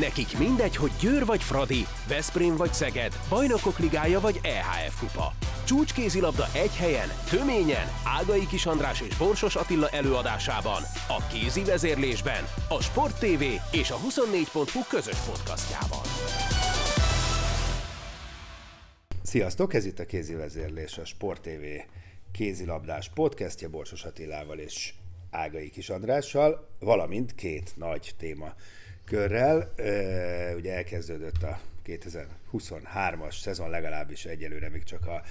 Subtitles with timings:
[0.00, 5.32] Nekik mindegy, hogy Győr vagy Fradi, Veszprém vagy Szeged, Bajnokok Ligája vagy EHF Kupa.
[5.64, 12.82] Csúcskézilabda egy helyen, töményen, Ágai Kis András és Borsos Attila előadásában, a kézi vezérlésben, a
[12.82, 16.04] Sport TV és a 24.hu közös podcastjában.
[19.22, 21.64] Sziasztok, ez itt a kézi vezérlés, a Sport TV
[22.32, 24.94] kézilabdás podcastja Borsos Attilával és
[25.30, 28.54] Ágai Kis Andrással, valamint két nagy téma
[29.04, 29.74] körrel.
[30.56, 35.22] Ugye elkezdődött a 2023-as szezon legalábbis egyelőre még csak a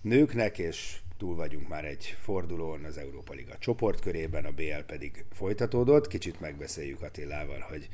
[0.00, 6.08] nőknek, és túl vagyunk már egy fordulón az Európa Liga csoportkörében, a BL pedig folytatódott.
[6.08, 7.88] Kicsit megbeszéljük Attilával, hogy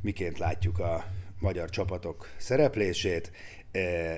[0.00, 1.04] miként látjuk a
[1.38, 3.32] magyar csapatok szereplését,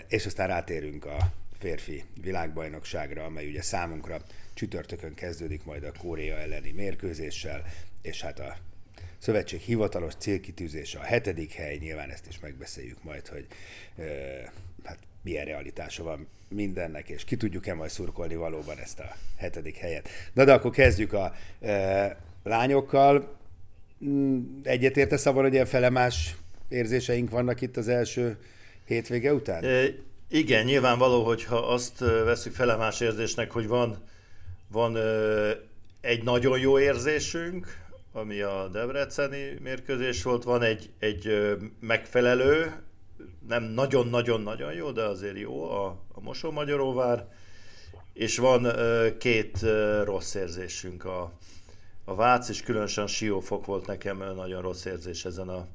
[0.09, 4.21] és aztán rátérünk a férfi világbajnokságra, amely ugye számunkra
[4.55, 7.65] csütörtökön kezdődik majd a Korea elleni mérkőzéssel,
[8.03, 8.57] és hát a
[9.27, 13.47] szövetség hivatalos célkitűzése a hetedik hely, nyilván ezt is megbeszéljük majd, hogy
[13.99, 14.03] e,
[14.85, 20.09] hát milyen realitása van mindennek, és ki tudjuk-e majd szurkolni valóban ezt a hetedik helyet.
[20.33, 23.37] Na de akkor kezdjük a e, lányokkal.
[24.05, 26.37] Mm, egyetértesz abban, hogy ilyen felemás
[26.69, 28.37] érzéseink vannak itt az első
[28.85, 29.65] hétvége után?
[29.65, 29.85] E,
[30.29, 34.03] igen, nyilvánvaló, hogyha azt veszük felemás érzésnek, hogy van,
[34.69, 34.97] van
[36.01, 37.86] egy nagyon jó érzésünk,
[38.17, 42.83] ami a Debreceni mérkőzés volt, van egy, egy megfelelő,
[43.49, 47.29] nem nagyon-nagyon-nagyon jó, de azért jó a, a Mosó-Magyaróvár,
[48.13, 48.73] és van
[49.19, 49.59] két
[50.05, 51.05] rossz érzésünk.
[51.05, 51.33] A,
[52.05, 55.67] a Vác és különösen Siófok volt nekem nagyon rossz érzés ezen a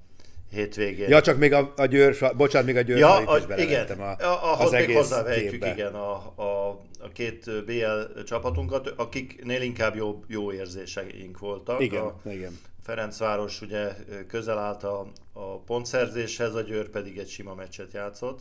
[0.51, 1.09] hétvégén.
[1.09, 4.15] Ja, csak még a, a Győr, bocsánat, még a Győr ja, a, igen, a,
[4.51, 10.51] ahhoz az még hozzávehetjük, igen, a, a, a két BL csapatunkat, akiknél inkább jó, jó
[10.51, 11.81] érzéseink voltak.
[11.81, 12.59] Igen, a, igen.
[12.83, 13.95] Ferencváros ugye
[14.27, 18.39] közel állt a, a pontszerzéshez, a Győr pedig egy sima meccset játszott.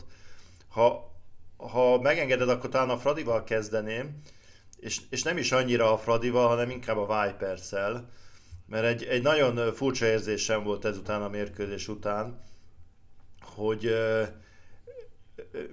[0.69, 1.11] Ha,
[1.57, 4.21] ha megengeded, akkor talán a Fradival kezdeném,
[4.79, 8.09] és, és nem is annyira a Fradival, hanem inkább a Vipers-el
[8.71, 12.41] mert egy, egy nagyon furcsa érzésem volt ezután a mérkőzés után,
[13.41, 13.95] hogy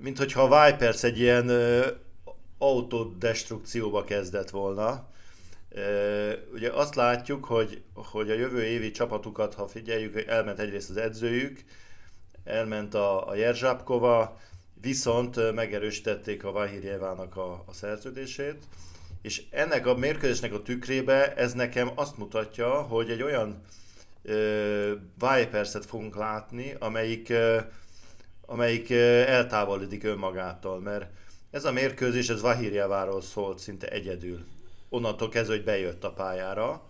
[0.01, 1.51] mint hogyha a Vipers egy ilyen
[2.59, 5.09] autodestrukcióba kezdett volna.
[6.53, 11.65] Ugye azt látjuk, hogy, hogy a jövő évi csapatukat, ha figyeljük, elment egyrészt az edzőjük,
[12.45, 14.41] elment a, a Jerzsápkova,
[14.81, 18.63] viszont megerősítették a Vahirjevának a, a szerződését,
[19.23, 23.63] és ennek a mérkőzésnek a tükrébe ez nekem azt mutatja, hogy egy olyan
[24.23, 27.63] uh, Vipers-et fogunk látni, amelyik, uh,
[28.47, 28.97] amelyik uh,
[29.29, 31.11] eltávolodik önmagától, mert
[31.51, 34.45] ez a mérkőzés, ez Vahirjaváról szólt szinte egyedül.
[34.89, 36.83] Onnantól kezdve, hogy bejött a pályára.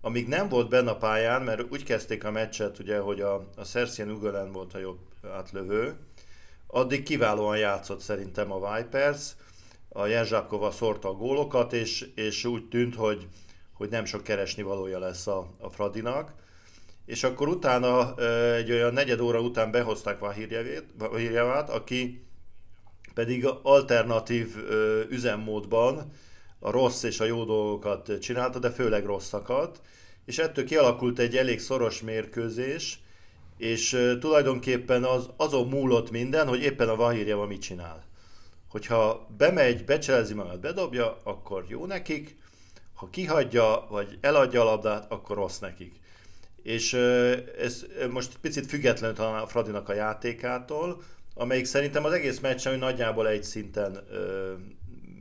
[0.00, 3.64] Amíg nem volt benne a pályán, mert úgy kezdték a meccset, ugye, hogy a, a
[3.64, 4.98] Szerszien Ugelen volt a jobb
[5.32, 5.96] átlövő,
[6.66, 9.30] addig kiválóan játszott szerintem a Vipers,
[9.96, 13.26] a Jenzsákova szórta a gólokat, és, és úgy tűnt, hogy,
[13.72, 16.32] hogy nem sok keresni valója lesz a, a Fradinak.
[17.06, 18.14] És akkor utána
[18.54, 20.18] egy olyan negyed óra után behozták
[20.98, 22.26] Vahirjevát, aki
[23.14, 24.56] pedig alternatív
[25.08, 26.12] üzemmódban
[26.58, 29.80] a rossz és a jó dolgokat csinálta, de főleg rosszakat,
[30.24, 33.00] és ettől kialakult egy elég szoros mérkőzés,
[33.58, 38.05] és tulajdonképpen az, azon múlott minden, hogy éppen a Vahirjeva mit csinál
[38.76, 42.36] hogyha bemegy, becselezi magát, bedobja, akkor jó nekik,
[42.94, 45.94] ha kihagyja, vagy eladja a labdát, akkor rossz nekik.
[46.62, 46.92] És
[47.58, 51.02] ez most picit független talán a Fradinak a játékától,
[51.34, 54.06] amelyik szerintem az egész meccsen nagyjából egy szinten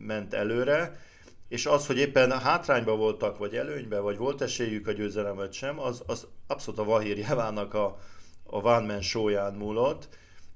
[0.05, 0.99] ment előre,
[1.47, 5.79] és az, hogy éppen hátrányba voltak, vagy előnybe, vagy volt esélyük a győzelem, vagy sem,
[5.79, 7.97] az, az abszolút a Vahír Javának a,
[8.43, 10.07] a One Man show múlott,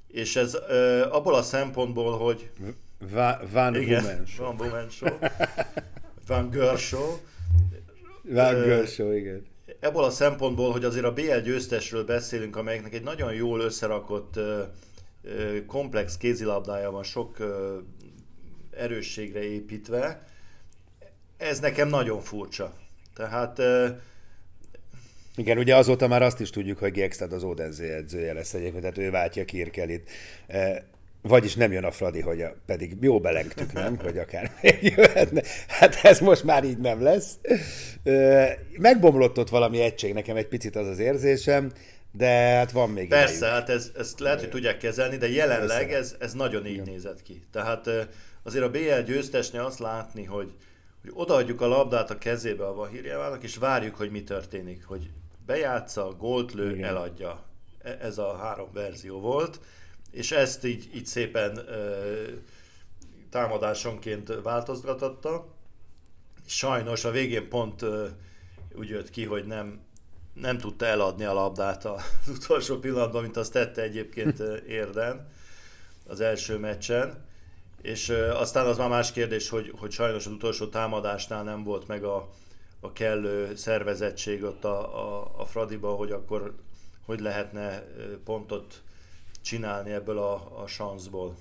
[0.08, 2.52] és ez ö, abból a szempontból, hogy
[3.00, 4.46] Va, Van Igen, Woman Show.
[4.46, 5.18] Van Woman Show.
[6.28, 7.18] Van Girl Show.
[8.24, 9.46] Van Girl Show, igen.
[9.80, 14.40] Ebből a szempontból, hogy azért a BL győztesről beszélünk, amelyeknek egy nagyon jól összerakott
[15.68, 17.38] komplex kézilabdája van, sok
[18.72, 20.28] erősségre építve,
[21.38, 22.74] ez nekem nagyon furcsa.
[23.16, 23.62] Tehát
[25.36, 28.98] igen, ugye azóta már azt is tudjuk, hogy Gegstad az Odense edzője lesz egyébként, tehát
[28.98, 30.10] ő váltja Kirkelit.
[31.22, 33.98] Vagyis nem jön a Fradi, hogy a, pedig jó belengtük, nem?
[33.98, 34.52] Hogy akár
[34.96, 35.42] jöhetne.
[35.68, 37.38] Hát ez most már így nem lesz.
[38.78, 41.72] Megbomlott ott valami egység, nekem egy picit az az érzésem,
[42.12, 43.54] de hát van még Persze, idejük.
[43.56, 46.86] hát ez, ezt lehet, hogy tudják kezelni, de jelenleg ez, ez nagyon így Igen.
[46.86, 47.42] nézett ki.
[47.52, 47.90] Tehát
[48.44, 50.54] azért a BL győztesnél azt látni, hogy,
[51.02, 54.86] hogy odaadjuk a labdát a kezébe a Vahirjávának, és várjuk, hogy mi történik.
[54.86, 55.10] Hogy
[55.46, 56.90] bejátsza, gólt lő, Igen.
[56.90, 57.44] eladja.
[57.84, 59.60] e- ez a három verzió volt,
[60.12, 62.24] és ezt így, így szépen ö,
[63.30, 65.48] támadásonként változtatta.
[66.46, 68.08] Sajnos a végén pont ö,
[68.76, 69.80] úgy jött ki, hogy nem,
[70.34, 72.02] nem tudta eladni a labdát az
[72.38, 75.28] utolsó pillanatban, mint azt tette egyébként érden
[76.08, 77.28] az első meccsen.
[77.82, 82.04] És aztán az már más kérdés, hogy, hogy sajnos az utolsó támadásnál nem volt meg
[82.04, 82.30] a,
[82.80, 86.56] a kellő szervezettség ott a, a, a Fradiba, hogy akkor
[87.06, 87.84] hogy lehetne
[88.24, 88.82] pontot
[89.42, 91.36] csinálni ebből a, a sanszból.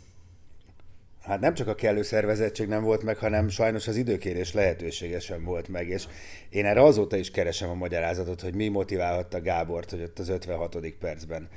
[1.22, 5.44] Hát nem csak a kellő szervezettség nem volt meg, hanem sajnos az időkérés lehetősége sem
[5.44, 6.06] volt meg, és
[6.48, 10.76] én erre azóta is keresem a magyarázatot, hogy mi motiválhatta Gábort, hogy ott az 56.
[11.00, 11.48] percben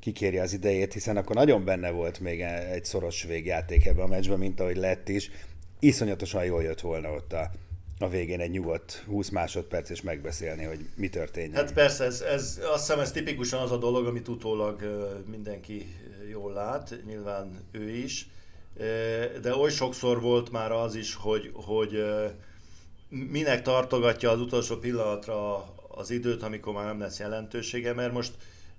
[0.00, 2.40] kikéri az idejét, hiszen akkor nagyon benne volt még
[2.72, 5.30] egy szoros végjáték ebben a meccsben, mint ahogy lett is.
[5.80, 7.50] Iszonyatosan jól jött volna ott a,
[8.04, 11.54] a végén egy nyugodt 20 másodperc és megbeszélni, hogy mi történik.
[11.54, 14.82] Hát persze, ez, ez, azt hiszem ez tipikusan az a dolog, amit utólag
[15.30, 15.94] mindenki
[16.30, 18.28] jól lát, nyilván ő is,
[19.42, 22.04] de oly sokszor volt már az is, hogy, hogy
[23.08, 28.32] minek tartogatja az utolsó pillanatra az időt, amikor már nem lesz jelentősége, mert most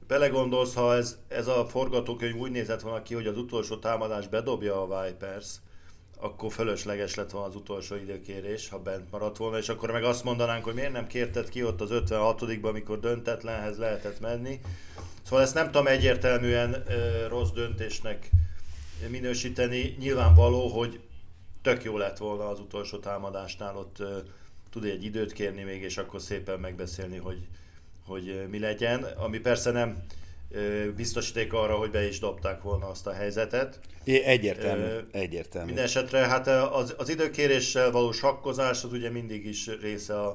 [0.07, 4.81] belegondolsz, ha ez, ez a forgatókönyv úgy nézett volna ki, hogy az utolsó támadás bedobja
[4.81, 5.47] a Vipers,
[6.19, 10.23] akkor fölösleges lett volna az utolsó időkérés, ha bent maradt volna, és akkor meg azt
[10.23, 14.59] mondanánk, hogy miért nem kérted ki ott az 56-ban, amikor döntetlenhez lehetett menni.
[15.23, 18.29] Szóval ezt nem tudom egyértelműen e, rossz döntésnek
[19.09, 19.95] minősíteni.
[19.99, 20.99] Nyilvánvaló, hogy
[21.61, 24.05] tök jó lett volna az utolsó támadásnál ott e,
[24.69, 27.47] tudni egy időt kérni még, és akkor szépen megbeszélni, hogy,
[28.05, 30.05] hogy mi legyen, ami persze nem
[30.95, 33.79] biztosíték arra, hogy be is dobták volna azt a helyzetet.
[34.03, 35.67] É, egyértelmű, uh, egyértelmű.
[35.67, 40.27] Minden esetre hát az, az időkéréssel való sakkozás az ugye mindig is része a,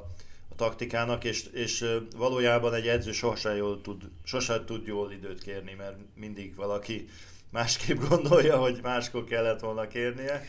[0.48, 1.84] a taktikának, és, és
[2.16, 7.08] valójában egy edző sosem, jól tud, sosem tud jól időt kérni, mert mindig valaki
[7.50, 10.44] másképp gondolja, hogy máskor kellett volna kérnie.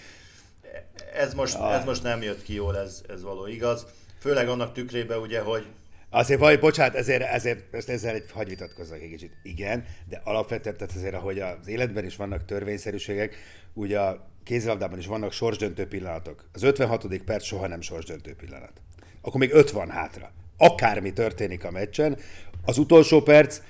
[1.14, 1.74] Ez most, ah.
[1.74, 3.86] ez most nem jött ki jól, ez, ez való igaz.
[4.20, 5.66] Főleg annak tükrében ugye, hogy
[6.14, 9.32] Azért vagy, bocsánat, ezért, ezért ezt ezzel egy hagy vitatkozzak egy kicsit.
[9.44, 13.36] Igen, de alapvetően, tehát azért, ahogy az életben is vannak törvényszerűségek,
[13.74, 16.50] ugye a kézilabdában is vannak sorsdöntő pillanatok.
[16.54, 17.18] Az 56.
[17.26, 18.82] perc soha nem sorsdöntő pillanat.
[19.22, 20.32] Akkor még 5 van hátra.
[20.58, 22.18] Akármi történik a meccsen,
[22.66, 23.62] az utolsó perc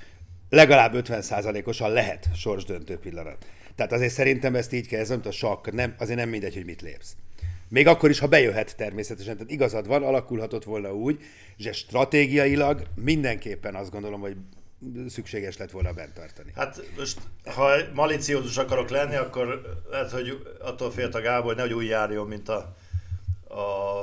[0.48, 3.46] legalább 50%-osan lehet sorsdöntő pillanat.
[3.74, 6.82] Tehát azért szerintem ezt így kell, ez a sakk, nem, azért nem mindegy, hogy mit
[6.82, 7.16] lépsz.
[7.72, 9.36] Még akkor is, ha bejöhet természetesen.
[9.36, 11.22] Tehát igazad van, alakulhatott volna úgy,
[11.56, 14.36] és stratégiailag mindenképpen azt gondolom, hogy
[15.08, 16.52] szükséges lett volna bent tartani.
[16.54, 21.72] Hát most, ha maliciózus akarok lenni, akkor lehet, hogy attól félt a Gábor, hogy nehogy
[21.72, 22.76] úgy járjon, mint a,
[23.48, 24.02] a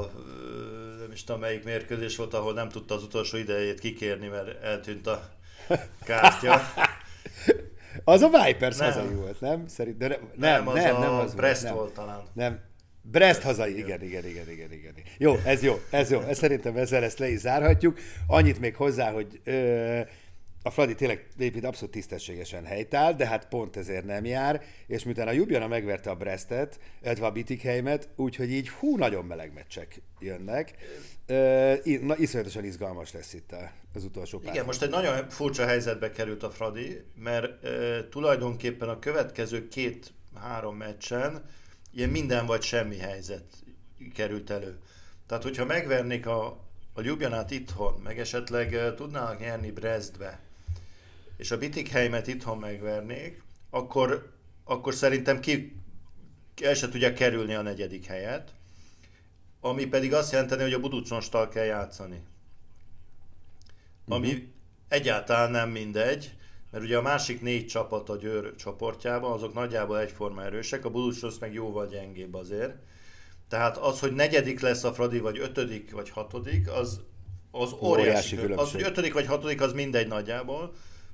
[1.00, 5.07] nem is tudom melyik mérkőzés volt, ahol nem tudta az utolsó idejét kikérni, mert eltűnt
[5.07, 5.30] a
[6.04, 6.62] kártya.
[8.04, 8.92] az a Vipers nem.
[8.92, 9.68] hazai volt, nem?
[9.68, 11.81] Szerint, de ne, nem, nem, az nem, a nem az Brest volt, nem.
[11.81, 12.21] volt talán.
[12.33, 12.68] Nem,
[13.11, 14.94] Brest hazai, igen, igen, igen, igen, igen.
[15.17, 16.21] Jó, ez jó, ez jó.
[16.21, 18.00] Ez szerintem ezzel ezt le is zárhatjuk.
[18.27, 20.00] Annyit még hozzá, hogy ö,
[20.63, 25.27] a Fradi tényleg épít abszolút tisztességesen helytáll, de hát pont ezért nem jár, és miután
[25.27, 30.73] a Jubjana megverte a Brestet, illetve a Bitikheimet, úgyhogy így hú, nagyon meleg meccsek jönnek.
[31.25, 33.56] Ö, na, iszonyatosan izgalmas lesz itt
[33.94, 34.53] az utolsó pár.
[34.53, 40.75] Igen, most egy nagyon furcsa helyzetbe került a Fradi, mert ö, tulajdonképpen a következő két-három
[40.75, 41.44] meccsen
[41.92, 43.44] ilyen minden vagy semmi helyzet
[44.14, 44.80] került elő.
[45.28, 46.46] Tehát, hogyha megvernék a,
[46.94, 50.40] a Ljubljanát itthon, meg esetleg uh, tudnának nyerni Brestbe,
[51.38, 54.31] és a Bitikheimet itthon megvernék, akkor,
[54.64, 55.76] akkor szerintem ki
[56.62, 58.54] el se tudja kerülni a negyedik helyet,
[59.60, 62.24] ami pedig azt jelenteni, hogy a Buducnostal kell játszani.
[64.08, 64.44] Ami uh-huh.
[64.88, 66.34] egyáltalán nem mindegy,
[66.71, 71.40] mert ugye a másik négy csapat a Győr csoportjában, azok nagyjából egyforma erősek, a Buducsos
[71.40, 72.76] meg jóval gyengébb azért.
[73.49, 77.02] Tehát az, hogy negyedik lesz a Fradi, vagy ötödik, vagy hatodik, az,
[77.52, 80.73] az óriási, óriási Az, hogy ötödik vagy hatodik, az mindegy nagyjából,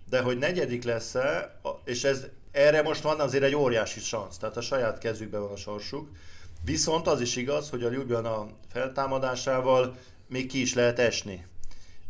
[0.10, 4.62] de hogy negyedik lesz-e, és ez, erre most van azért egy óriási szansz, tehát a
[4.62, 6.10] saját kezükben van a sorsuk.
[6.66, 9.96] Viszont az is igaz, hogy a Ljubljana feltámadásával
[10.28, 11.46] még ki is lehet esni.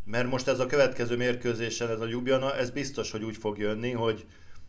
[0.06, 3.92] Mert most ez a következő mérkőzésen, ez a Ljubljana, ez biztos, hogy úgy fog jönni,
[3.92, 4.26] hogy,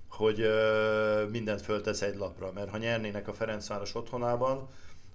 [0.09, 2.53] hogy ö, mindent föltesz egy lapra.
[2.55, 4.69] Mert ha nyernének a Ferencváros otthonában,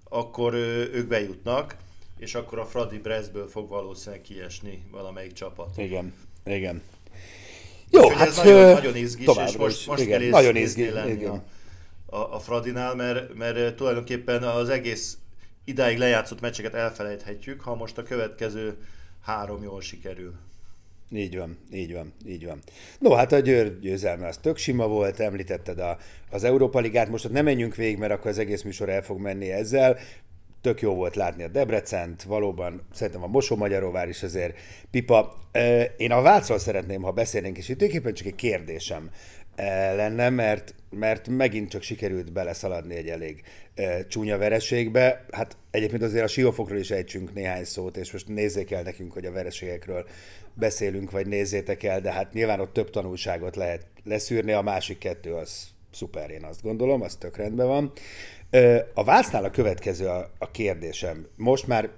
[0.10, 1.76] akkor ö, ők bejutnak,
[2.20, 5.78] és akkor a Fradi Brezből fog valószínűleg kiesni valamelyik csapat.
[5.78, 6.14] Igen,
[6.46, 6.82] igen.
[7.90, 11.12] Jó, Úgyhogy hát ez nagyon, nagyon izgis, és most, most igen, kell nagyon izgi, lenni
[11.12, 11.44] igen.
[12.06, 15.18] A, a, a Fradinál, mert, mert tulajdonképpen az egész
[15.64, 18.78] idáig lejátszott meccseket elfelejthetjük, ha most a következő
[19.22, 20.34] három jól sikerül.
[21.14, 22.60] Így van, így van, így van.
[23.00, 25.98] No, hát a Győr győzelme az tök sima volt, említetted a,
[26.30, 29.20] az Európa Ligát, most ott nem menjünk végig, mert akkor az egész műsor el fog
[29.20, 29.98] menni ezzel.
[30.62, 34.58] Tök jó volt látni a Debrecent, valóban szerintem a Mosó-Magyaróvár is azért
[34.92, 35.34] pipa.
[35.98, 39.10] Én a Vácról szeretném, ha beszélnénk, és itt csak egy kérdésem
[39.96, 43.44] lenne, mert, mert megint csak sikerült beleszaladni egy elég
[43.76, 45.26] e, csúnya vereségbe.
[45.32, 49.26] Hát egyébként azért a siófokról is ejtsünk néhány szót, és most nézzék el nekünk, hogy
[49.26, 50.06] a vereségekről
[50.54, 55.34] beszélünk, vagy nézzétek el, de hát nyilván ott több tanulságot lehet leszűrni, a másik kettő
[55.34, 57.92] az szuper, én azt gondolom, az tök rendben van.
[58.94, 61.26] A Vácnál a következő a, a kérdésem.
[61.36, 61.90] Most már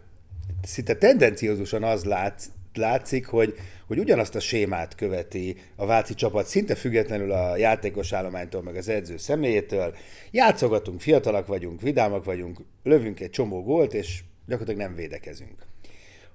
[0.61, 3.55] szinte tendenciózusan az lát, látszik, hogy,
[3.87, 8.89] hogy ugyanazt a sémát követi a Váci csapat, szinte függetlenül a játékos állománytól, meg az
[8.89, 9.95] edző személyétől.
[10.31, 15.65] Játszogatunk, fiatalak vagyunk, vidámak vagyunk, lövünk egy csomó gólt, és gyakorlatilag nem védekezünk.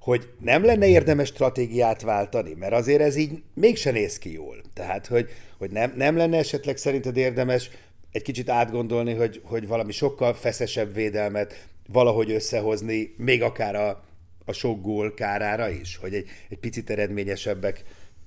[0.00, 4.56] Hogy nem lenne érdemes stratégiát váltani, mert azért ez így mégsem néz ki jól.
[4.74, 5.28] Tehát, hogy,
[5.58, 7.70] hogy nem, nem lenne esetleg szerinted érdemes
[8.12, 14.04] egy kicsit átgondolni, hogy, hogy valami sokkal feszesebb védelmet valahogy összehozni, még akár a,
[14.48, 17.84] a sok gól kárára is, hogy egy, egy picit eredményesebbek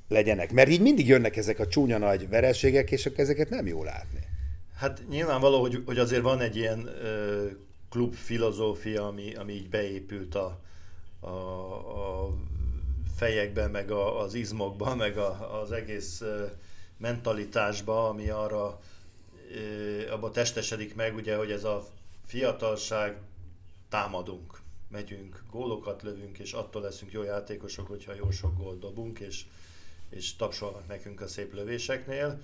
[0.07, 0.51] legyenek.
[0.51, 4.19] Mert így mindig jönnek ezek a csúnya nagy vereségek, és ezeket nem jó látni.
[4.75, 7.45] Hát nyilvánvaló, hogy, hogy azért van egy ilyen ö,
[7.89, 10.59] klub filozófia, ami, ami így beépült a,
[11.19, 12.33] a, a
[13.15, 16.45] fejekben, meg a, az izmokban, meg a, az egész ö,
[16.97, 18.79] mentalitásba, ami arra
[19.55, 21.87] ö, abba testesedik meg, ugye, hogy ez a
[22.25, 23.17] fiatalság
[23.89, 24.60] támadunk
[24.91, 29.43] megyünk, gólokat lövünk, és attól leszünk jó játékosok, hogyha jó sok gólt dobunk, és,
[30.09, 32.41] és tapsolnak nekünk a szép lövéseknél.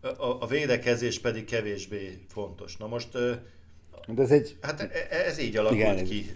[0.00, 2.76] A, a védekezés pedig kevésbé fontos.
[2.76, 3.08] Na most
[4.06, 4.56] de ez egy...
[4.60, 6.30] Hát e, e, ez így alakult igen, ki.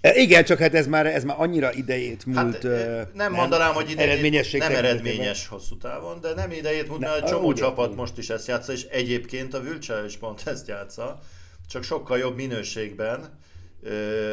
[0.00, 2.38] E, igen, csak hát ez már, ez már annyira idejét múlt.
[2.38, 7.22] Hát, nem, nem mondanám, hogy idejét, nem eredményes hosszú távon, de nem idejét múlt, mert
[7.22, 11.20] a csomó csapat most is ezt játsza, és egyébként a Vülcsa is pont ezt játsza
[11.68, 13.38] csak sokkal jobb minőségben,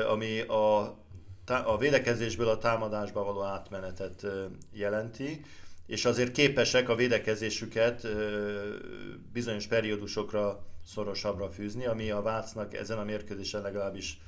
[0.07, 0.79] ami a,
[1.65, 4.25] a védekezésből a támadásba való átmenetet
[4.73, 5.41] jelenti,
[5.85, 8.07] és azért képesek a védekezésüket
[9.33, 14.19] bizonyos periódusokra szorosabbra fűzni, ami a Vácnak ezen a mérkőzésen legalábbis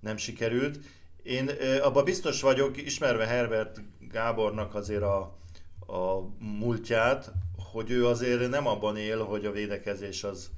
[0.00, 0.78] nem sikerült.
[1.22, 1.50] Én
[1.82, 5.38] abban biztos vagyok, ismerve Herbert Gábornak azért a,
[5.86, 7.32] a múltját,
[7.72, 10.50] hogy ő azért nem abban él, hogy a védekezés az,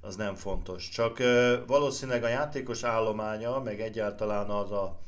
[0.00, 0.88] az nem fontos.
[0.88, 1.18] Csak
[1.66, 4.98] valószínűleg a játékos állománya, meg egyáltalán az a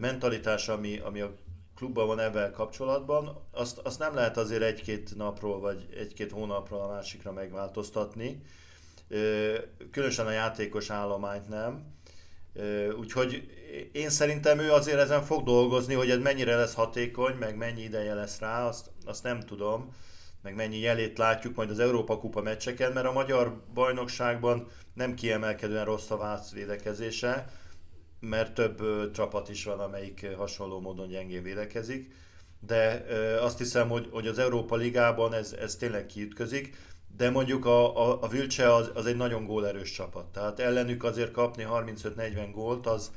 [0.00, 1.34] mentalitás, ami, ami a
[1.76, 6.88] klubban van ebben kapcsolatban, azt, azt nem lehet azért egy-két napról, vagy egy-két hónapról a
[6.88, 8.42] másikra megváltoztatni.
[9.90, 11.92] Különösen a játékos állományt nem.
[12.98, 13.46] Úgyhogy
[13.92, 18.14] én szerintem ő azért ezen fog dolgozni, hogy ez mennyire lesz hatékony, meg mennyi ideje
[18.14, 19.94] lesz rá, azt, azt nem tudom
[20.44, 25.84] meg mennyi jelét látjuk majd az Európa Kupa meccseken, mert a magyar bajnokságban nem kiemelkedően
[25.84, 27.46] rossz a Vác védekezése,
[28.20, 32.14] mert több ö, csapat is van, amelyik hasonló módon gyengén védekezik,
[32.66, 36.76] de ö, azt hiszem, hogy, hogy az Európa Ligában ez, ez tényleg kiütközik,
[37.16, 41.30] de mondjuk a, a, a Vilcse az, az egy nagyon gólerős csapat, tehát ellenük azért
[41.30, 43.10] kapni 35-40 gólt, az,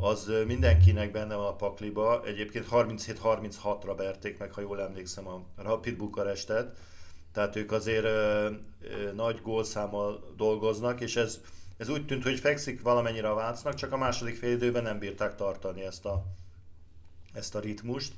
[0.00, 2.24] az mindenkinek benne van a pakliba.
[2.24, 6.76] Egyébként 37-36-ra verték meg, ha jól emlékszem, a Rapid Bukarestet.
[7.32, 8.50] Tehát ők azért ö,
[8.82, 11.40] ö, nagy gólszámmal dolgoznak, és ez,
[11.76, 15.34] ez úgy tűnt, hogy fekszik valamennyire a Vácnak, csak a második fél időben nem bírták
[15.34, 16.24] tartani ezt a,
[17.32, 18.12] ezt a ritmust,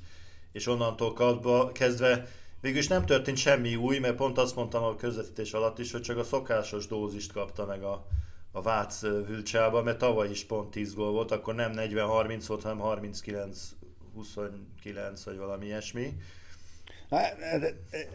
[0.51, 2.27] és onnantól kezdve
[2.61, 6.17] végülis nem történt semmi új, mert pont azt mondtam a közvetítés alatt is, hogy csak
[6.17, 8.07] a szokásos dózist kapta meg a,
[8.55, 12.79] a Vác Vülcsába, mert tavaly is pont 10 gól volt, akkor nem 40-30 volt, hanem
[12.81, 16.13] 39-29 vagy valami ilyesmi.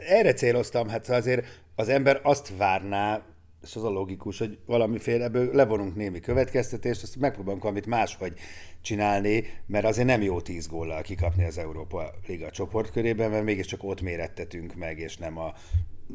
[0.09, 3.23] Erre céloztam, hát azért az ember azt várná,
[3.63, 8.39] és az a logikus, hogy valamiféle ebből levonunk némi következtetést, azt megpróbálunk valamit máshogy
[8.81, 14.01] csinálni, mert azért nem jó tíz góllal kikapni az Európa Liga csoportkörében, mert mégiscsak ott
[14.01, 15.53] mérettetünk meg, és nem a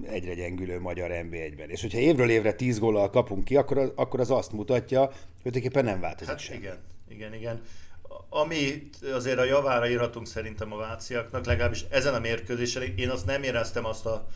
[0.02, 1.70] egyre gyengülő magyar NB1-ben.
[1.70, 5.16] És hogyha évről évre 10 góllal kapunk ki, akkor az, akkor az azt mutatja, hogy
[5.42, 6.58] tulajdonképpen nem változik hát sem.
[6.58, 6.78] Igen,
[7.10, 7.62] igen, igen.
[8.30, 13.44] Ami azért a javára írhatunk szerintem a váciaknak, legalábbis ezen a mérkőzésen, én azt nem
[13.44, 14.28] éreztem azt a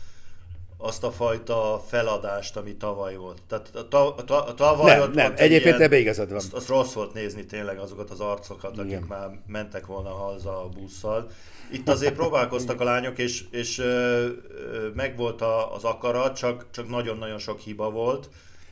[0.80, 3.42] azt a fajta feladást, ami tavaly volt.
[3.48, 5.32] Tehát a, ta, a, a tavaly nem, ott nem.
[5.36, 6.36] egyébként ebbe igazad van.
[6.36, 8.86] Azt, azt rossz volt nézni tényleg azokat az arcokat, Igen.
[8.86, 11.30] akik már mentek volna haza a busszal.
[11.72, 16.88] Itt azért próbálkoztak a lányok, és, és ö, ö, megvolt a, az akarat, csak, csak
[16.88, 18.28] nagyon-nagyon sok hiba volt,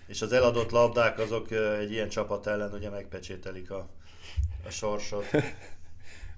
[0.06, 3.88] és az eladott labdák azok egy ilyen csapat ellen ugye megpecsételik a,
[4.66, 5.25] a sorsot.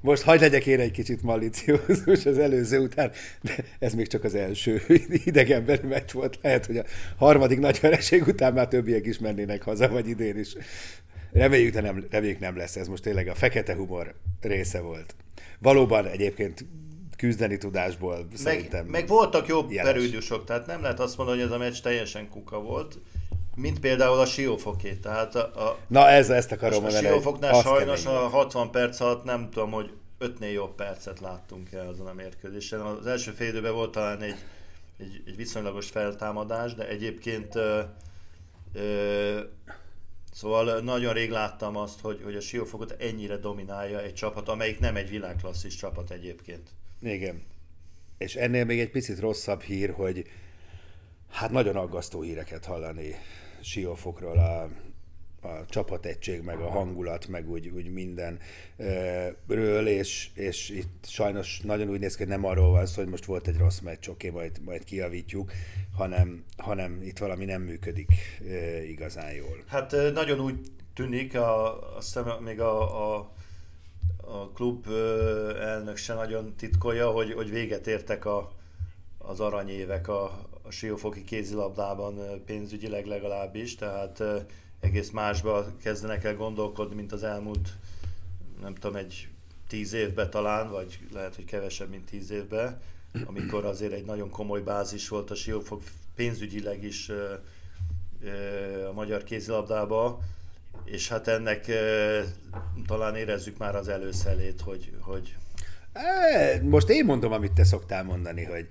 [0.00, 3.10] Most hagyd legyek én egy kicsit maliciózus az előző után,
[3.42, 4.82] de ez még csak az első
[5.24, 6.38] idegenbeli meccs volt.
[6.42, 6.84] Lehet, hogy a
[7.16, 10.52] harmadik nagy vereség után már többiek is mennének haza, vagy idén is.
[11.32, 12.76] Reméljük, de nem, reméljük nem lesz.
[12.76, 15.14] Ez most tényleg a fekete humor része volt.
[15.58, 16.64] Valóban egyébként
[17.16, 18.86] küzdeni tudásból meg, szerintem.
[18.86, 22.60] Meg voltak jobb perődusok, tehát nem lehet azt mondani, hogy ez a meccs teljesen kuka
[22.60, 22.98] volt,
[23.58, 24.94] mint például a Siófoké.
[24.94, 27.06] Tehát a, a, Na ez, ezt akarom mondani.
[27.06, 28.18] A Siófoknál sajnos kemény.
[28.18, 32.80] a 60 perc alatt nem tudom, hogy ötnél jobb percet láttunk el azon a mérkőzésen.
[32.80, 34.36] Az első fél időben volt talán egy,
[34.98, 37.80] egy, egy viszonylagos feltámadás, de egyébként ö,
[38.72, 39.40] ö,
[40.32, 44.96] Szóval nagyon rég láttam azt, hogy, hogy a Siófokot ennyire dominálja egy csapat, amelyik nem
[44.96, 46.68] egy világklasszis csapat egyébként.
[47.00, 47.42] Igen.
[48.18, 50.24] És ennél még egy picit rosszabb hír, hogy
[51.30, 53.14] hát nagyon aggasztó híreket hallani
[53.60, 54.62] Siófokról a,
[55.48, 62.00] a csapategység, meg a hangulat, meg úgy, úgy mindenről, és, és itt sajnos nagyon úgy
[62.00, 64.60] néz ki, hogy nem arról van szó, hogy most volt egy rossz meccs, oké, majd,
[64.64, 65.52] majd kiavítjuk,
[65.96, 68.10] hanem, hanem itt valami nem működik
[68.88, 69.64] igazán jól.
[69.66, 70.60] Hát nagyon úgy
[70.94, 73.36] tűnik, a, azt hiszem még a, a
[74.28, 74.86] a klub
[75.60, 78.50] elnök se nagyon titkolja, hogy, hogy véget értek a,
[79.18, 84.22] az aranyévek a, a siófoki kézilabdában pénzügyileg legalábbis, tehát
[84.80, 87.68] egész másba kezdenek el gondolkodni, mint az elmúlt,
[88.60, 89.28] nem tudom, egy
[89.68, 92.80] tíz évben talán, vagy lehet, hogy kevesebb, mint tíz évben,
[93.26, 95.82] amikor azért egy nagyon komoly bázis volt a siófok
[96.14, 97.08] pénzügyileg is
[98.88, 100.20] a magyar kézilabdába,
[100.84, 102.20] és hát ennek e,
[102.86, 105.36] talán érezzük már az előszelét, hogy, hogy...
[106.62, 108.68] Most én mondom, amit te szoktál mondani, hogy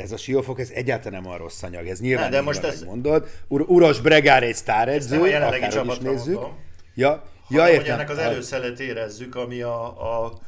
[0.00, 2.82] ez a siófok, ez egyáltalán nem a rossz anyag, ez nyilván ne, de most ez...
[2.82, 3.28] mondod.
[3.48, 6.34] Ur- Uros Bregár egy sztáredző, akárhogy is nézzük.
[6.34, 6.58] Mondom,
[6.94, 7.80] ja, ja, értem.
[7.80, 9.84] hogy ennek az előszelet érezzük, ami a,
[10.24, 10.40] a,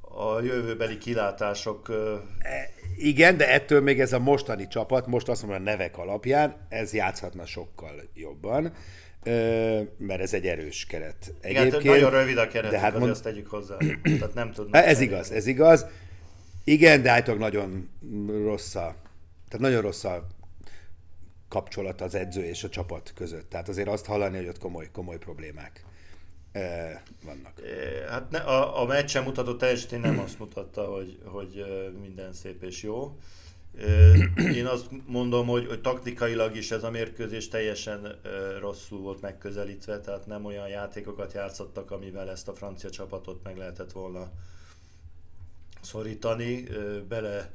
[0.00, 1.88] a jövőbeli kilátások...
[2.38, 6.66] E, igen, de ettől még ez a mostani csapat, most azt mondom a nevek alapján,
[6.68, 8.72] ez játszhatna sokkal jobban
[9.98, 11.34] mert ez egy erős keret.
[11.40, 13.10] Egyébként, Igen, nagyon rövid a keret, de hát mond...
[13.10, 13.76] azt tegyük hozzá.
[14.02, 15.86] Tehát nem tudnak ez igaz, ez igaz.
[16.68, 17.88] Igen, de állítólag nagyon
[18.44, 18.94] rossz a,
[19.48, 20.26] tehát nagyon rossz a
[21.48, 23.48] kapcsolat az edző és a csapat között.
[23.48, 25.84] Tehát azért azt hallani, hogy ott komoly, komoly problémák
[26.52, 27.60] e, vannak.
[28.08, 31.64] Hát ne, a, a meccsen mutatott teljesítmény nem azt mutatta, hogy, hogy
[32.00, 33.18] minden szép és jó.
[34.54, 38.20] Én azt mondom, hogy, hogy taktikailag is ez a mérkőzés teljesen
[38.60, 43.92] rosszul volt megközelítve, tehát nem olyan játékokat játszottak, amivel ezt a francia csapatot meg lehetett
[43.92, 44.30] volna
[45.88, 46.64] szorítani.
[47.08, 47.50] Bele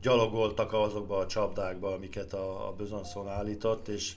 [0.00, 4.12] gyalogoltak azokba a csapdákba, amiket a, a Besançon állított, és,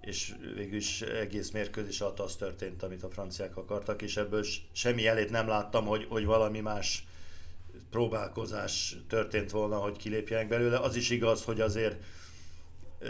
[0.00, 5.06] és végül is egész mérkőzés alatt az történt, amit a franciák akartak, és ebből semmi
[5.06, 7.06] elét nem láttam, hogy, hogy valami más
[7.90, 10.78] próbálkozás történt volna, hogy kilépjenek belőle.
[10.78, 12.02] Az is igaz, hogy azért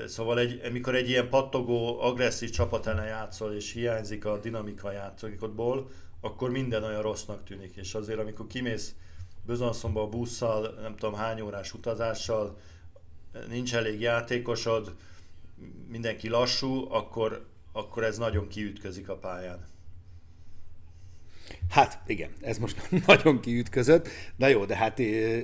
[0.06, 5.90] Szóval egy, amikor egy ilyen pattogó, agresszív csapat ellen játszol, és hiányzik a dinamika játékodból,
[6.20, 7.76] akkor minden olyan rossznak tűnik.
[7.76, 8.94] És azért, amikor kimész
[9.46, 12.60] Bözanszomba a busszal, nem tudom hány órás utazással,
[13.48, 14.94] nincs elég játékosod,
[15.88, 19.68] mindenki lassú, akkor, akkor ez nagyon kiütközik a pályán.
[21.70, 24.08] Hát igen, ez most nagyon kiütközött.
[24.36, 24.98] Na jó, de hát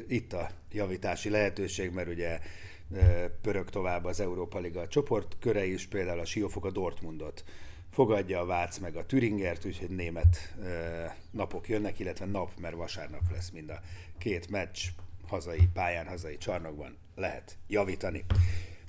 [0.09, 2.41] itt a javítási lehetőség, mert ugye
[3.43, 7.45] pörög tovább az Európa Liga csoportköre is, például a Siófok a Dortmundot
[7.96, 10.54] fogadja a Vác meg a Türingert, úgyhogy német
[11.30, 13.80] napok jönnek, illetve nap, mert vasárnap lesz mind a
[14.18, 14.78] két meccs
[15.28, 18.24] hazai pályán, hazai csarnokban lehet javítani.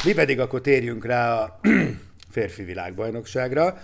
[0.06, 1.60] Mi pedig akkor térjünk rá a
[2.36, 3.78] férfi világbajnokságra,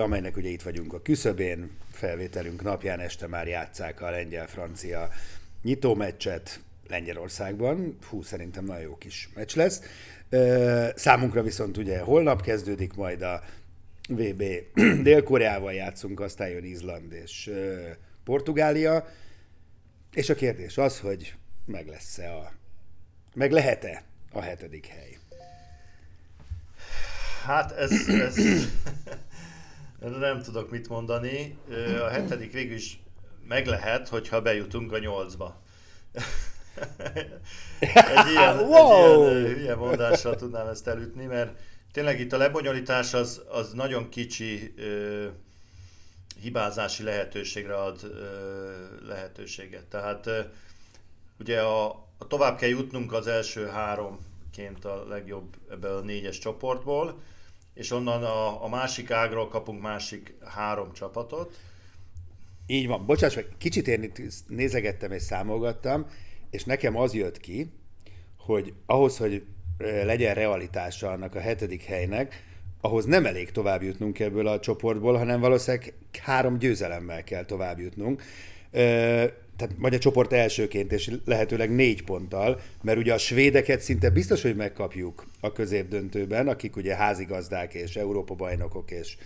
[0.00, 5.08] amelynek ugye itt vagyunk a küszöbén, felvételünk napján este már játszák a lengyel-francia
[5.62, 7.98] nyitómeccset Lengyelországban.
[8.08, 9.82] Hú, szerintem nagyon jó kis meccs lesz.
[10.94, 13.42] Számunkra viszont ugye holnap kezdődik majd a
[14.08, 14.42] VB
[15.02, 17.50] Dél-Koreával játszunk, aztán jön Izland és
[18.24, 19.06] Portugália.
[20.12, 22.52] És a kérdés az, hogy meg lesz-e a,
[23.34, 25.18] meg lehet-e a hetedik hely?
[27.44, 27.90] Hát ez,
[30.00, 31.58] ez nem tudok mit mondani.
[32.02, 33.00] A hetedik végül is
[33.48, 35.62] meg lehet, hogyha bejutunk a nyolcba.
[37.78, 39.26] egy ilyen, wow.
[39.28, 41.58] egy ilyen ilyen mondással tudnám ezt elütni, mert
[41.96, 45.26] tényleg itt a lebonyolítás az, az nagyon kicsi ö,
[46.40, 48.70] hibázási lehetőségre ad ö,
[49.06, 49.84] lehetőséget.
[49.84, 50.40] Tehát ö,
[51.40, 51.86] ugye a,
[52.18, 57.22] a tovább kell jutnunk az első háromként a legjobb ebből a négyes csoportból,
[57.74, 61.58] és onnan a, a másik ágról kapunk másik három csapatot.
[62.66, 63.06] Így van.
[63.06, 66.06] Bocsáss meg, kicsit én itt nézegettem és számolgattam,
[66.50, 67.72] és nekem az jött ki,
[68.36, 69.46] hogy ahhoz, hogy
[69.78, 72.44] legyen realitása annak a hetedik helynek,
[72.80, 78.22] ahhoz nem elég tovább jutnunk ebből a csoportból, hanem valószínűleg három győzelemmel kell tovább jutnunk.
[79.56, 84.42] Tehát vagy a csoport elsőként, és lehetőleg négy ponttal, mert ugye a svédeket szinte biztos,
[84.42, 89.16] hogy megkapjuk a középdöntőben, akik ugye házigazdák és Európa bajnokok és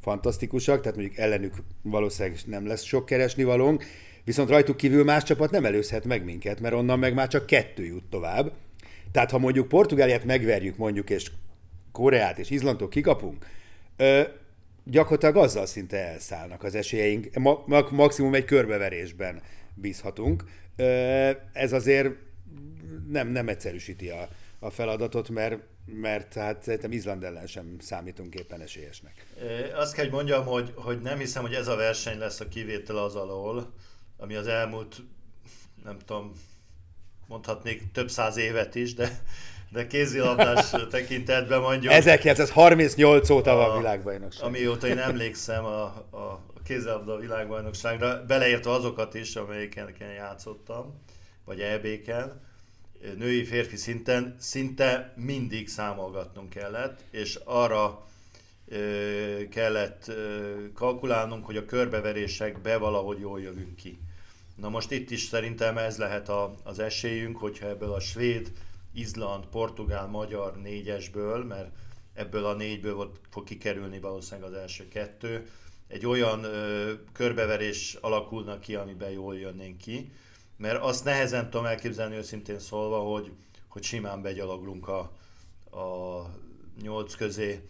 [0.00, 3.84] fantasztikusak, tehát mondjuk ellenük valószínűleg nem lesz sok keresni valónk,
[4.24, 7.84] viszont rajtuk kívül más csapat nem előzhet meg minket, mert onnan meg már csak kettő
[7.84, 8.52] jut tovább.
[9.16, 11.30] Tehát ha mondjuk Portugáliát megverjük mondjuk, és
[11.92, 13.46] Koreát és Izlandot kikapunk,
[13.96, 14.22] ö,
[14.84, 19.42] gyakorlatilag azzal szinte elszállnak az esélyeink, ma, maximum egy körbeverésben
[19.74, 20.44] bízhatunk.
[20.76, 20.84] Ö,
[21.52, 22.10] ez azért
[23.08, 25.58] nem, nem egyszerűsíti a, a feladatot, mert
[26.00, 29.26] mert hát szerintem Izland ellen sem számítunk éppen esélyesnek.
[29.74, 32.96] Azt kell, hogy mondjam, hogy, hogy nem hiszem, hogy ez a verseny lesz a kivétel
[32.96, 33.72] az alól,
[34.16, 34.96] ami az elmúlt,
[35.84, 36.32] nem tudom,
[37.26, 39.20] mondhatnék több száz évet is, de,
[39.70, 41.92] de kézilabdás tekintetben mondjuk...
[41.92, 44.44] 1938 óta a, van világbajnokság.
[44.44, 51.00] Amióta én emlékszem a, a, kézilabda világbajnokságra, beleértve azokat is, amelyeken játszottam,
[51.44, 52.44] vagy EB-ken,
[53.18, 58.06] női férfi szinten szinte mindig számolgatnunk kellett, és arra
[59.50, 60.12] kellett
[60.74, 63.98] kalkulálnunk, hogy a körbeverésekbe valahogy jól jövünk ki.
[64.56, 68.52] Na most itt is szerintem ez lehet a, az esélyünk, hogyha ebből a svéd,
[68.92, 71.70] izland, portugál, magyar négyesből, mert
[72.14, 75.46] ebből a négyből fog kikerülni valószínűleg az első kettő,
[75.88, 80.12] egy olyan ö, körbeverés alakulna ki, amiben jól jönnénk ki,
[80.56, 83.32] mert azt nehezen tudom elképzelni őszintén szólva, hogy,
[83.68, 84.98] hogy simán begyaloglunk a,
[85.78, 86.20] a
[86.82, 87.68] nyolc közé,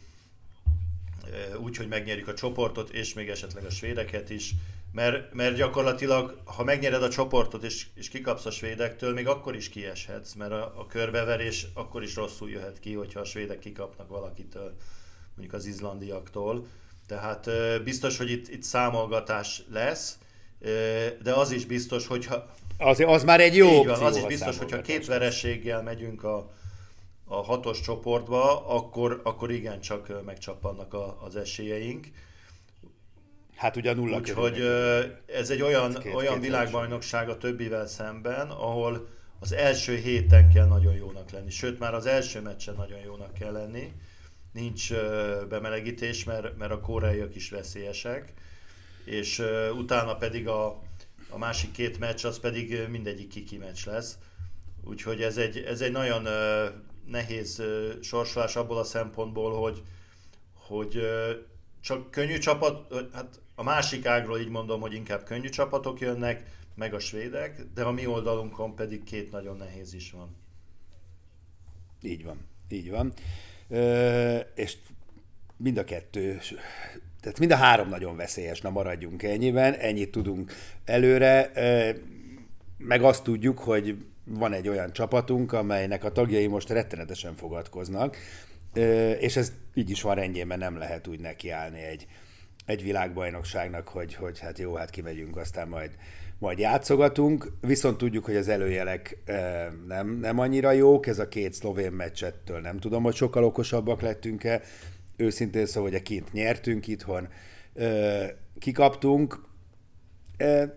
[1.61, 4.55] úgy, hogy megnyerjük a csoportot, és még esetleg a svédeket is,
[4.97, 9.69] mert, mert gyakorlatilag, ha megnyered a csoportot és, és kikapsz a svédektől, még akkor is
[9.69, 14.77] kieshetsz, mert a, a körbeverés akkor is rosszul jöhet ki, hogyha a svédek kikapnak valakitől,
[15.35, 16.67] mondjuk az izlandiaktól.
[17.07, 17.51] Tehát
[17.85, 20.19] biztos, hogy itt, itt számolgatás lesz,
[21.23, 24.81] de az is biztos, hogyha az, az már egy jó van, az is biztos, hogyha
[24.81, 26.51] két vereséggel megyünk a,
[27.25, 32.09] a hatos csoportba, akkor, akkor igencsak megcsappannak a, az esélyeink.
[33.57, 34.61] Hát ugye a nulla Úgyhogy
[35.27, 40.67] ez egy olyan, két, olyan két világbajnokság a többivel szemben, ahol az első héten kell
[40.67, 41.51] nagyon jónak lenni.
[41.51, 43.93] Sőt, már az első meccsen nagyon jónak kell lenni.
[44.53, 44.93] Nincs
[45.49, 48.33] bemelegítés, mert, mert a koreaiak is veszélyesek.
[49.05, 49.43] És
[49.79, 50.83] utána pedig a,
[51.29, 54.19] a másik két meccs az pedig mindegyik kiki meccs lesz.
[54.85, 56.29] Úgyhogy ez egy, ez egy nagyon
[57.07, 57.63] nehéz
[58.03, 59.83] sorsolás abból a szempontból, hogy,
[60.55, 61.01] hogy
[61.81, 66.43] csak könnyű csapat, hát a másik ágról így mondom, hogy inkább könnyű csapatok jönnek,
[66.75, 70.37] meg a svédek, de a mi oldalunkon pedig két nagyon nehéz is van.
[72.03, 72.39] Így van,
[72.69, 73.13] így van.
[73.69, 74.77] Ö, és
[75.57, 76.41] mind a kettő
[77.27, 80.53] tehát mind a három nagyon veszélyes, na maradjunk ennyiben, ennyit tudunk
[80.85, 81.51] előre,
[82.79, 88.17] meg azt tudjuk, hogy van egy olyan csapatunk, amelynek a tagjai most rettenetesen fogadkoznak,
[89.19, 92.07] és ez így is van rendjén, mert nem lehet úgy nekiállni egy,
[92.67, 95.91] egy világbajnokságnak, hogy, hogy hát jó, hát kimegyünk, aztán majd,
[96.39, 99.19] majd játszogatunk, viszont tudjuk, hogy az előjelek
[99.87, 104.63] nem, nem annyira jók, ez a két szlovén meccsettől nem tudom, hogy sokkal okosabbak lettünk-e,
[105.17, 107.29] őszintén szóval, hogy kint nyertünk itthon,
[108.59, 109.45] kikaptunk,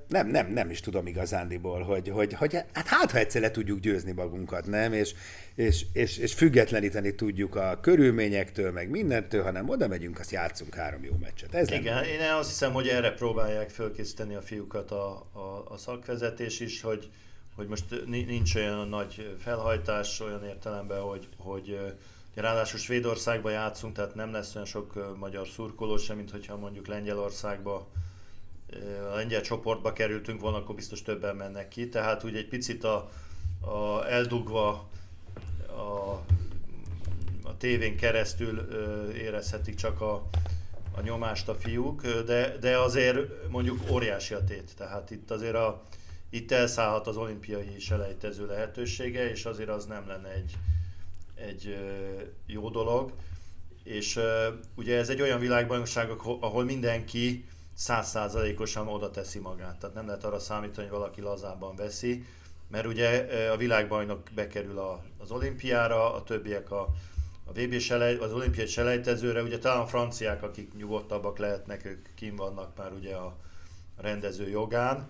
[0.08, 3.80] nem, nem, nem is tudom igazándiból, hogy, hogy, hogy hát, hát ha egyszer le tudjuk
[3.80, 4.94] győzni magunkat, nem?
[4.94, 5.14] És,
[5.56, 11.04] és, és, és függetleníteni tudjuk a körülményektől, meg mindentől, hanem oda megyünk, azt játszunk három
[11.04, 11.54] jó meccset.
[11.54, 12.04] Ez Igen, nem...
[12.04, 17.10] én azt hiszem, hogy erre próbálják fölkészíteni a fiúkat a, a, a szakvezetés is, hogy,
[17.56, 21.80] hogy most nincs olyan nagy felhajtás olyan értelemben, hogy, hogy
[22.36, 27.88] Ráadásul Svédországba játszunk, tehát nem lesz olyan sok magyar szurkoló sem, mint hogyha mondjuk Lengyelországba
[29.14, 31.90] lengyel csoportba kerültünk volna, akkor biztos többen mennek ki.
[31.90, 33.10] Tehát úgy egy picit a,
[33.62, 34.90] a eldugva
[35.68, 36.12] a,
[37.44, 38.60] a tévén keresztül
[39.14, 40.28] érezhetik csak a,
[40.92, 44.76] a nyomást a fiúk, de, de azért mondjuk óriási a tét.
[44.78, 45.84] Tehát itt azért a,
[46.30, 50.58] itt elszállhat az olimpiai selejtező lehetősége, és azért az nem lenne egy,
[51.36, 51.78] egy
[52.46, 53.12] jó dolog.
[53.84, 54.20] És
[54.76, 57.46] ugye ez egy olyan világbajnokság, ahol mindenki
[57.80, 59.78] százszázalékosan oda teszi magát.
[59.80, 62.26] Tehát nem lehet arra számítani, hogy valaki lazában veszi,
[62.68, 64.80] mert ugye a világbajnok bekerül
[65.18, 66.82] az olimpiára, a többiek a,
[67.46, 72.36] a VB selej, az olimpiai selejtezőre, ugye talán a franciák, akik nyugodtabbak lehetnek, ők kim
[72.36, 73.36] vannak már ugye a,
[73.96, 75.08] a rendező jogán,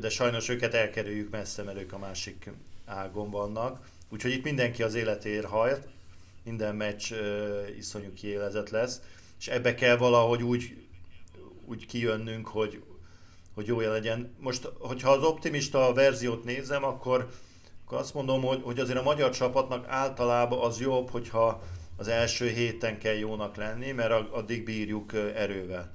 [0.00, 2.50] de sajnos őket elkerüljük messze, mert ők a másik
[2.84, 3.88] ágon vannak.
[4.08, 5.88] Úgyhogy itt mindenki az életéért hajt,
[6.42, 7.12] minden meccs
[7.78, 9.00] iszonyú kiélezett lesz,
[9.38, 10.85] és ebbe kell valahogy úgy,
[11.68, 12.82] úgy kijönnünk, hogy,
[13.54, 14.34] hogy jó legyen.
[14.38, 17.30] Most, hogyha az optimista verziót nézem, akkor,
[17.84, 21.62] akkor azt mondom, hogy, hogy azért a magyar csapatnak általában az jobb, hogyha
[21.96, 25.92] az első héten kell jónak lenni, mert addig bírjuk erővel.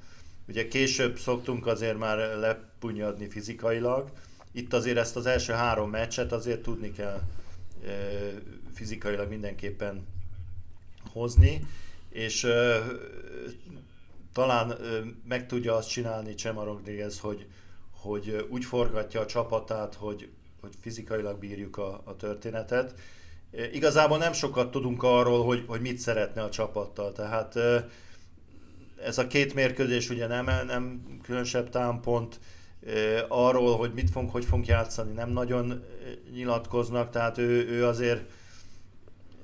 [0.47, 4.11] Ugye később szoktunk azért már lepunyadni fizikailag,
[4.51, 7.21] itt azért ezt az első három meccset azért tudni kell
[8.73, 10.07] fizikailag mindenképpen
[11.11, 11.67] hozni,
[12.09, 12.47] és
[14.33, 14.77] talán
[15.27, 17.47] meg tudja azt csinálni Csema Rodriguez, hogy,
[17.91, 20.29] hogy úgy forgatja a csapatát, hogy,
[20.61, 22.93] hogy fizikailag bírjuk a, a történetet.
[23.71, 27.55] Igazából nem sokat tudunk arról, hogy, hogy mit szeretne a csapattal, tehát
[29.03, 32.39] ez a két mérkőzés ugye nem, nem különösebb támpont,
[33.27, 35.83] arról, hogy mit fog, hogy fogunk játszani, nem nagyon
[36.33, 38.31] nyilatkoznak, tehát ő, ő azért,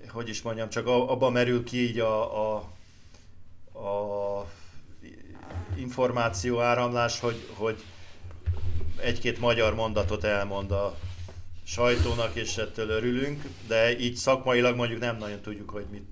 [0.09, 2.71] hogy is mondjam, csak abban merül ki így a, a
[5.87, 7.83] információ áramlás, hogy, hogy
[9.01, 10.97] egy-két magyar mondatot elmond a
[11.63, 16.03] sajtónak, és ettől örülünk, de így szakmailag mondjuk nem nagyon tudjuk, hogy mit,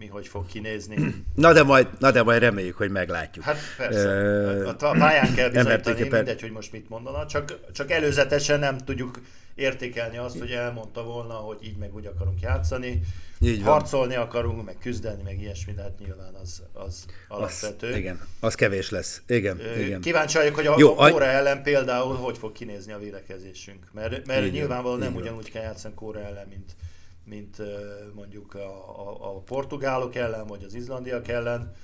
[0.00, 1.24] mi hogy fog kinézni.
[1.34, 3.44] Na de majd, na de majd reméljük, hogy meglátjuk.
[3.44, 8.78] Hát persze, a pályán kell bizonyítani, mindegy, hogy most mit mondana, csak, csak előzetesen nem
[8.78, 9.20] tudjuk
[9.54, 13.00] értékelni azt, hogy elmondta volna, hogy így meg úgy akarunk játszani.
[13.38, 13.72] Így van.
[13.72, 17.88] Harcolni akarunk, meg küzdeni, meg ilyesmi, de hát nyilván az, az alapvető.
[17.88, 19.22] Az, igen, az kevés lesz.
[19.26, 20.00] Igen, Ö, igen.
[20.00, 23.86] Kíváncsi vagyok, hogy a, Jó, a Kóra ellen például hogy fog kinézni a védekezésünk.
[23.92, 26.76] Mert, mert nyilvánvalóan nem ugyanúgy kell játszani Kóra ellen, mint,
[27.30, 27.56] mint
[28.14, 31.74] mondjuk a, a, a portugálok ellen, vagy az izlandiak ellen.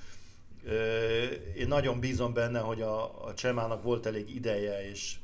[1.56, 5.16] Én nagyon bízom benne, hogy a, a Csemának volt elég ideje és,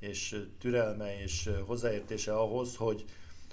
[0.00, 3.04] és türelme és hozzáértése ahhoz, hogy,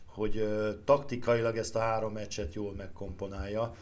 [0.06, 0.48] hogy
[0.86, 3.76] taktikailag ezt a három meccset jól megkomponálja.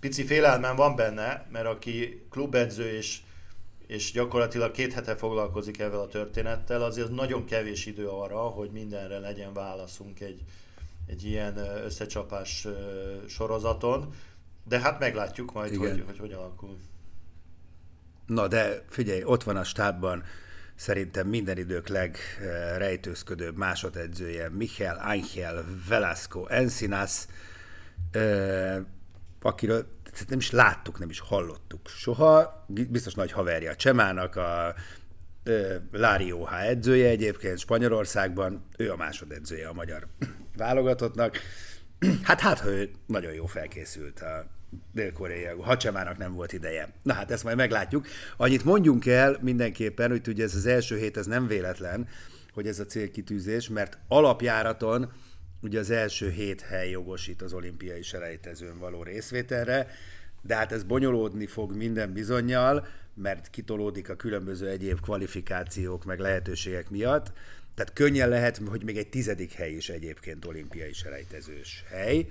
[0.00, 3.20] Pici félelmem van benne, mert aki klubedző és,
[3.86, 9.18] és gyakorlatilag két hete foglalkozik ezzel a történettel, azért nagyon kevés idő arra, hogy mindenre
[9.18, 10.42] legyen válaszunk egy,
[11.06, 12.66] egy ilyen összecsapás
[13.28, 14.14] sorozaton,
[14.64, 15.90] de hát meglátjuk majd, Igen.
[15.90, 16.76] hogy, hogy hogy alakul.
[18.26, 20.22] Na de figyelj, ott van a stábban
[20.74, 27.26] szerintem minden idők legrejtőzködőbb másodedzője, Michael Angel Velasco Encinas,
[29.42, 29.86] akiről
[30.28, 32.64] nem is láttuk, nem is hallottuk soha.
[32.68, 34.74] Biztos nagy haverja a Csemának, a
[35.92, 40.06] Lári OH edzője egyébként Spanyolországban, ő a másodedzője a magyar
[40.56, 41.38] válogatottnak.
[42.22, 44.46] Hát hát, ő nagyon jó felkészült a
[44.92, 46.92] dél-koreai Hacsemának nem volt ideje.
[47.02, 48.06] Na hát ezt majd meglátjuk.
[48.36, 52.08] Annyit mondjunk el mindenképpen, hogy ugye ez az első hét, ez nem véletlen,
[52.52, 55.12] hogy ez a célkitűzés, mert alapjáraton
[55.62, 59.86] ugye az első hét hely jogosít az olimpiai selejtezőn való részvételre,
[60.42, 66.90] de hát ez bonyolódni fog minden bizonyal, mert kitolódik a különböző egyéb kvalifikációk meg lehetőségek
[66.90, 67.32] miatt.
[67.74, 72.26] Tehát könnyen lehet, hogy még egy tizedik hely is egyébként olimpiai selejtezős hely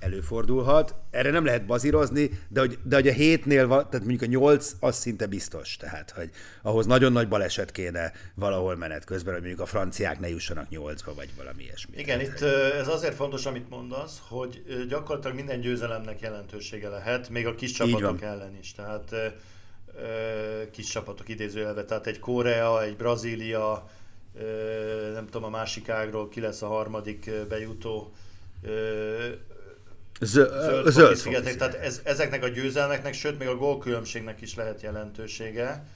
[0.00, 0.94] előfordulhat.
[1.10, 4.72] Erre nem lehet bazírozni, de hogy, de hogy a hétnél, van, tehát mondjuk a nyolc,
[4.80, 5.76] az szinte biztos.
[5.76, 6.30] Tehát, hogy
[6.62, 11.14] ahhoz nagyon nagy baleset kéne valahol menet közben, hogy mondjuk a franciák ne jussanak nyolcba,
[11.14, 11.96] vagy valami ilyesmi.
[11.96, 12.40] Igen, itt
[12.80, 18.22] ez azért fontos, amit mondasz, hogy gyakorlatilag minden győzelemnek jelentősége lehet, még a kis csapatok
[18.22, 18.72] ellen is.
[18.72, 19.14] Tehát
[20.70, 23.90] kis csapatok idézőjelve, tehát egy Korea, egy Brazília,
[25.12, 28.12] nem tudom a másik ágról ki lesz a harmadik bejutó,
[30.20, 35.86] zöld, zöld szigetek, tehát ez, ezeknek a győzelmeknek, sőt még a gólkülönbségnek is lehet jelentősége.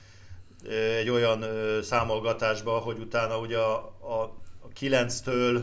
[0.99, 1.45] Egy olyan
[1.83, 4.23] számolgatásba, hogy utána ugye a, a,
[4.61, 5.63] a 9-től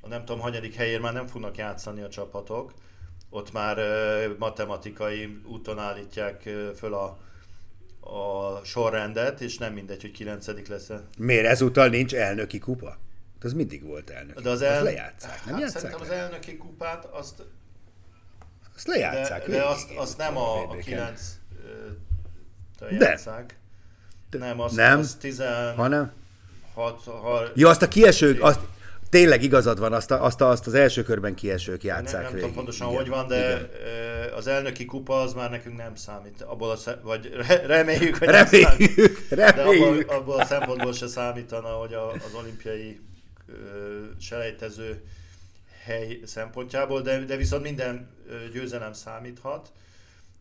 [0.00, 2.72] a nem tudom, hanyadik helyén már nem fognak játszani a csapatok,
[3.30, 3.78] ott már
[4.38, 7.18] matematikai úton állítják föl a,
[8.04, 11.02] a sorrendet, és nem mindegy, hogy kilencedik lesz-e.
[11.18, 12.98] Miért ezúttal nincs elnöki kupa?
[13.40, 14.42] Az mindig volt elnöki.
[14.42, 14.82] De az el...
[14.82, 16.14] lejátszák, nem hát játszák Szerintem le?
[16.14, 17.42] az elnöki kupát azt...
[18.74, 19.46] Azt lejátszák.
[19.46, 21.20] De, de azt, azt nem a, a kilenc
[22.90, 23.56] játszák.
[24.30, 24.38] De.
[24.38, 25.74] Nem, azt, nem, azt tizen...
[25.74, 26.12] Hanem?
[26.74, 28.60] Hat, ha, Jó, azt a kiesők, azt,
[29.12, 32.40] tényleg igazad van, azt, a, azt, a, azt az első körben kiesők játszák Nem, nem
[32.40, 34.32] tudom pontosan, igen, hogy van, de igen.
[34.36, 36.42] az elnöki kupa az már nekünk nem számít.
[36.42, 37.30] Abból a szem, vagy
[37.66, 39.28] reméljük, hogy reméljük, nem számít.
[39.28, 40.08] Reméljük.
[40.08, 43.00] De abból, abból a szempontból se számítana, hogy a, az olimpiai
[44.20, 45.04] selejtező
[45.84, 48.10] hely szempontjából, de, de viszont minden
[48.52, 49.72] győzelem számíthat.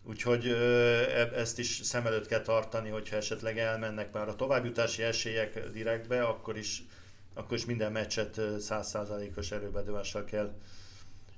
[0.04, 5.70] Úgyhogy e, ezt is szem előtt kell tartani, hogyha esetleg elmennek már a továbbjutási esélyek
[5.74, 6.84] direktbe, akkor is,
[7.34, 10.54] akkor is minden meccset százszázalékos erőbedőással kell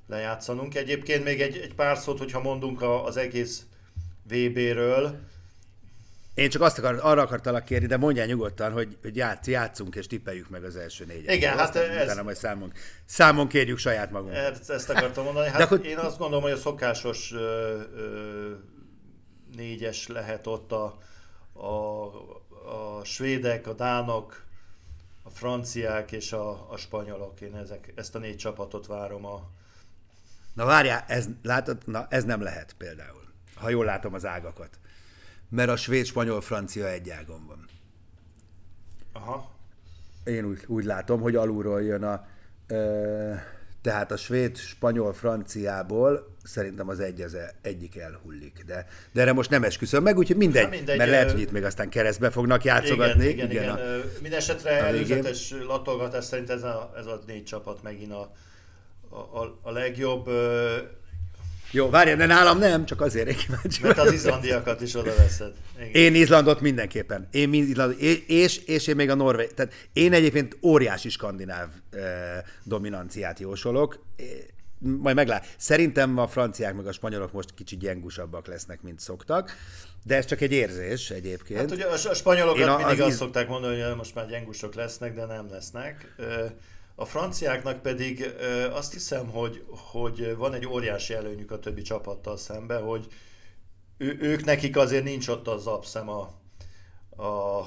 [0.07, 0.75] lejátszanunk.
[0.75, 3.65] Egyébként még egy, egy pár szót, hogyha mondunk az egész
[4.23, 5.19] VB-ről,
[6.33, 10.07] én csak azt akar, arra akartalak kérni, de mondjál nyugodtan, hogy, hogy játsz, játszunk és
[10.07, 11.35] tippeljük meg az első négyet.
[11.35, 12.03] Igen, hát ez...
[12.03, 12.73] Utána majd számon,
[13.05, 14.35] számon kérjük saját magunk.
[14.35, 15.49] Ezt, ezt akartam mondani.
[15.49, 15.85] Hát akkor...
[15.85, 18.51] én azt gondolom, hogy a szokásos ö, ö,
[19.55, 20.97] négyes lehet ott a,
[21.53, 22.05] a,
[22.99, 24.52] a svédek, a dánok, a
[25.33, 27.41] franciák és a, a spanyolok.
[27.41, 29.49] Én ezek, ezt a négy csapatot várom a...
[30.53, 33.23] Na várjál, ez, látod, na, ez nem lehet például,
[33.55, 34.79] ha jól látom az ágakat
[35.53, 37.65] mert a svéd, spanyol, francia egy ágon van.
[39.13, 39.51] Aha.
[40.23, 42.25] Én úgy, úgy látom, hogy alulról jön a...
[42.67, 43.33] Ö,
[43.81, 48.63] tehát a svéd, spanyol, franciából szerintem az egy az e, egyik elhullik.
[48.65, 51.63] De, de erre most nem esküszöm meg, úgyhogy mindegy, mindegy mert lehet, hogy itt még
[51.63, 53.23] aztán keresztbe fognak játszogatni.
[53.23, 53.63] Igen, igen, igen.
[53.63, 53.99] igen.
[53.99, 58.31] A, Mindenesetre előzetes latolgatás szerint ez a, ez a négy csapat megint a,
[59.09, 60.29] a, a legjobb.
[61.71, 65.53] Jó, várjál, de nálam nem, csak azért én kíváncsi Mert az izlandiakat is oda veszed.
[65.77, 65.89] Igen.
[65.91, 67.27] Én Izlandot mindenképpen.
[67.31, 69.53] Én Izlandot, és, és én még a Norvég.
[69.53, 72.01] Tehát én egyébként óriási skandináv eh,
[72.63, 74.05] dominanciát jósolok.
[74.83, 75.55] Majd meglát.
[75.57, 79.51] Szerintem a franciák meg a spanyolok most kicsit gyengusabbak lesznek, mint szoktak.
[80.03, 81.59] De ez csak egy érzés egyébként.
[81.59, 83.15] Hát ugye a spanyolokat a, mindig az azt iz...
[83.15, 86.15] szokták mondani, hogy most már gyengusok lesznek, de nem lesznek.
[86.95, 88.29] A franciáknak pedig
[88.71, 93.07] azt hiszem, hogy, hogy van egy óriási előnyük a többi csapattal szemben, hogy
[93.97, 96.42] ő, ők nekik azért nincs ott az abszem a,
[97.17, 97.61] a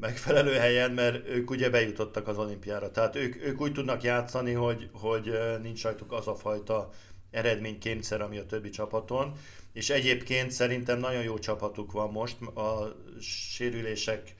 [0.00, 2.90] megfelelő helyen, mert ők ugye bejutottak az olimpiára.
[2.90, 6.90] Tehát ők, ők úgy tudnak játszani, hogy, hogy nincs rajtuk az a fajta
[7.30, 9.32] eredménykémszer, ami a többi csapaton.
[9.72, 12.40] És egyébként szerintem nagyon jó csapatuk van most.
[12.42, 14.34] A sérülések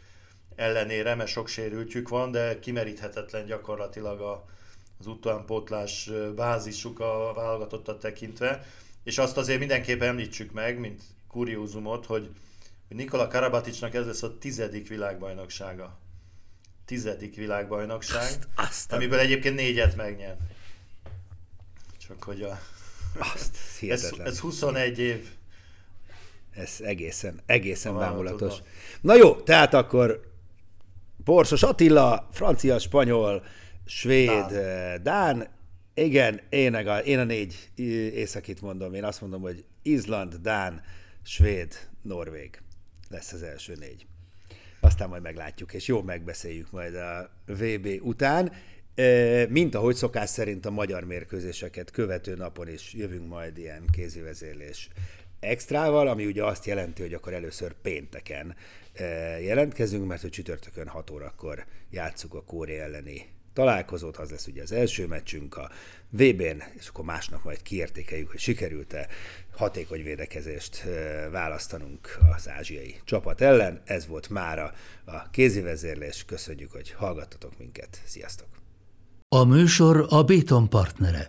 [0.55, 4.45] ellenére, mert sok sérültjük van, de kimeríthetetlen gyakorlatilag a,
[4.99, 8.67] az utánpótlás bázisuk a válogatottat tekintve.
[9.05, 12.29] És azt azért mindenképpen említsük meg, mint kuriózumot, hogy,
[12.89, 15.99] hogy Nikola Karabaticsnak ez lesz a tizedik világbajnoksága.
[16.85, 20.41] Tizedik világbajnokság, azt, azt amiből egyébként négyet megnyert.
[21.99, 22.61] Csak hogy a...
[23.19, 25.29] Azt, ez, ez 21 év.
[26.51, 28.55] Ez egészen, egészen bámulatos.
[29.01, 30.33] Na jó, tehát akkor
[31.17, 33.45] Borsos Attila, francia, spanyol,
[33.85, 34.55] svéd, Dán.
[34.55, 35.49] Eh, Dán.
[35.95, 37.71] Igen, én a, én a négy
[38.15, 38.95] északit mondom.
[38.95, 40.83] Én azt mondom, hogy Izland, Dán,
[41.23, 42.61] Svéd, Norvég
[43.09, 44.07] lesz az első négy.
[44.81, 48.53] Aztán majd meglátjuk, és jó megbeszéljük majd a VB után.
[49.49, 54.89] Mint ahogy szokás szerint a magyar mérkőzéseket követő napon is jövünk majd ilyen kézivezérlés
[55.41, 58.57] extrával, ami ugye azt jelenti, hogy akkor először pénteken
[59.41, 63.27] jelentkezünk, mert hogy csütörtökön 6 órakor játsszuk a Kóré elleni
[63.59, 65.71] találkozót, az lesz ugye az első meccsünk a
[66.11, 69.07] VB-n, és akkor másnap majd kiértékeljük, hogy sikerült-e
[69.57, 70.85] hatékony védekezést
[71.31, 73.81] választanunk az ázsiai csapat ellen.
[73.85, 74.73] Ez volt mára
[75.05, 76.25] a kézivezérlés.
[76.25, 78.01] Köszönjük, hogy hallgattatok minket.
[78.05, 78.49] Sziasztok!
[79.29, 81.27] A műsor a Béton partnere.